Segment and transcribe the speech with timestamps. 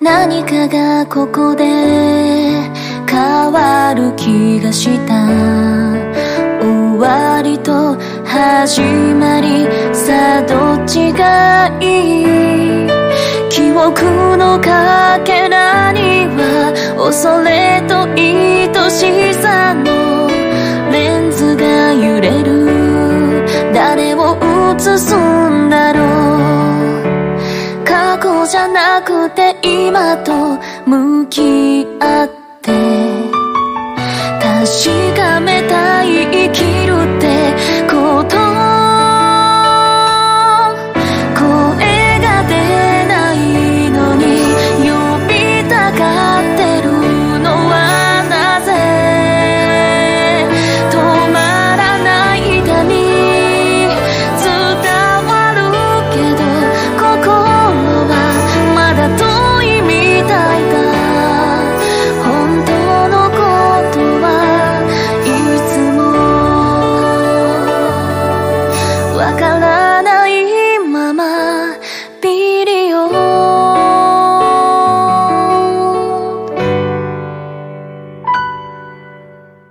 [0.00, 5.26] 何かがここで変わる気がした。
[6.60, 12.86] 終わりと始まりさあどっちがいい？
[13.50, 20.28] 記憶のかけらには恐れと愛しさの
[20.92, 22.68] レンズが揺れる。
[23.74, 24.38] 誰を
[24.76, 25.12] 映す
[28.48, 32.37] じゃなくて今と向き合って
[69.28, 69.67] 擦干了